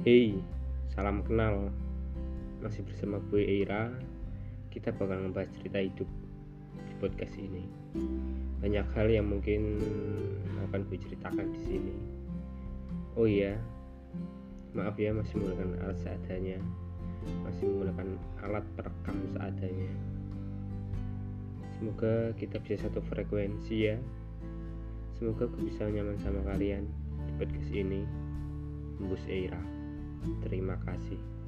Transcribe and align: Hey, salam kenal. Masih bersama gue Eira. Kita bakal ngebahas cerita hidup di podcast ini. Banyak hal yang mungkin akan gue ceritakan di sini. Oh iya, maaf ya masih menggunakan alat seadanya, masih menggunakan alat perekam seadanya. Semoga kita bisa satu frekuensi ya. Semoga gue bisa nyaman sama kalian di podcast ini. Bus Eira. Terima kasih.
Hey, 0.00 0.32
salam 0.96 1.20
kenal. 1.20 1.68
Masih 2.64 2.80
bersama 2.88 3.20
gue 3.28 3.44
Eira. 3.44 3.92
Kita 4.72 4.96
bakal 4.96 5.28
ngebahas 5.28 5.52
cerita 5.52 5.76
hidup 5.76 6.08
di 6.88 6.94
podcast 7.04 7.36
ini. 7.36 7.68
Banyak 8.64 8.88
hal 8.96 9.12
yang 9.12 9.28
mungkin 9.28 9.76
akan 10.64 10.88
gue 10.88 10.96
ceritakan 11.04 11.52
di 11.52 11.60
sini. 11.68 11.96
Oh 13.12 13.28
iya, 13.28 13.60
maaf 14.72 14.96
ya 14.96 15.12
masih 15.12 15.36
menggunakan 15.36 15.84
alat 15.84 16.00
seadanya, 16.00 16.56
masih 17.44 17.68
menggunakan 17.68 18.08
alat 18.40 18.64
perekam 18.80 19.20
seadanya. 19.36 19.92
Semoga 21.76 22.32
kita 22.40 22.56
bisa 22.64 22.88
satu 22.88 23.04
frekuensi 23.04 23.76
ya. 23.76 24.00
Semoga 25.20 25.44
gue 25.44 25.68
bisa 25.68 25.84
nyaman 25.84 26.16
sama 26.24 26.40
kalian 26.48 26.88
di 27.28 27.32
podcast 27.36 27.68
ini. 27.76 28.00
Bus 28.96 29.28
Eira. 29.28 29.79
Terima 30.44 30.76
kasih. 30.84 31.39